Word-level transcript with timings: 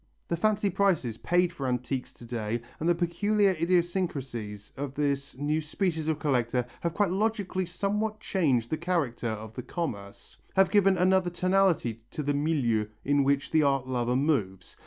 The 0.29 0.35
fancy 0.35 0.71
prices 0.71 1.19
paid 1.19 1.53
for 1.53 1.67
antiques 1.67 2.11
to 2.15 2.25
day 2.25 2.61
and 2.79 2.89
the 2.89 2.95
peculiar 2.95 3.51
idiosyncrasies 3.51 4.73
of 4.75 4.95
this 4.95 5.37
new 5.37 5.61
species 5.61 6.07
of 6.07 6.17
collector 6.17 6.65
have 6.79 6.95
quite 6.95 7.11
logically 7.11 7.67
somewhat 7.67 8.19
changed 8.19 8.71
the 8.71 8.77
character 8.77 9.29
of 9.29 9.53
the 9.53 9.61
commerce, 9.61 10.37
have 10.55 10.71
given 10.71 10.97
another 10.97 11.29
tonality 11.29 12.01
to 12.09 12.23
the 12.23 12.33
milieu 12.33 12.87
in 13.05 13.23
which 13.23 13.51
the 13.51 13.61
art 13.61 13.87
lover 13.87 14.15
moves. 14.15 14.75